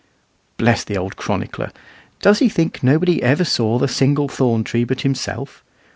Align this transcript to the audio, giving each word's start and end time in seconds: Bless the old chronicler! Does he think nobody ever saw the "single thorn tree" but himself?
Bless 0.57 0.83
the 0.83 0.97
old 0.97 1.15
chronicler! 1.15 1.71
Does 2.21 2.39
he 2.39 2.49
think 2.49 2.81
nobody 2.81 3.21
ever 3.21 3.43
saw 3.45 3.77
the 3.77 3.87
"single 3.87 4.27
thorn 4.27 4.63
tree" 4.63 4.83
but 4.83 5.01
himself? 5.01 5.63